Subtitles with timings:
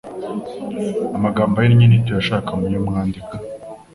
[1.17, 3.35] Amagambo ahinnye ntituyashaka muyo mwandika